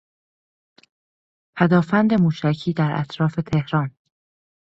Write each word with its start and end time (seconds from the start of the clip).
پدآفند 1.55 2.13
موشکی 2.13 2.73
در 2.73 2.91
اطراف 2.95 3.35
تهران 3.53 3.91